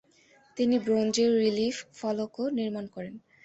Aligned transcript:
তিনি 0.57 0.75
ব্রোঞ্জের 0.85 1.31
রিলিফ 1.41 1.75
ফলকও 1.99 2.45
নির্মাণ 2.57 2.85
করেন। 2.95 3.13